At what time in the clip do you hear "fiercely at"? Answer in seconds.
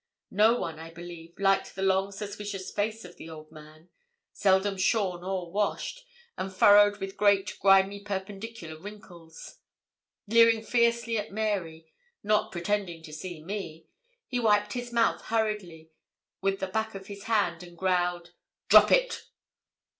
10.63-11.31